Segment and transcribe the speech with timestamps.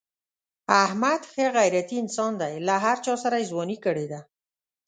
[0.83, 2.53] احمد ښه غیرتی انسان دی.
[2.67, 4.19] له هر چاسره یې ځواني کړې ده.